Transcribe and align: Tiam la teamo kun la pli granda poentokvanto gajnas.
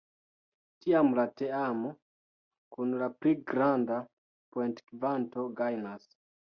Tiam 0.85 1.11
la 1.19 1.25
teamo 1.41 1.91
kun 2.77 2.97
la 3.05 3.13
pli 3.21 3.37
granda 3.55 4.01
poentokvanto 4.57 5.49
gajnas. 5.63 6.15